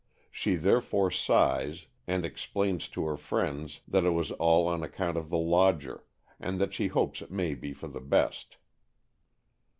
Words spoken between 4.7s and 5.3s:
account of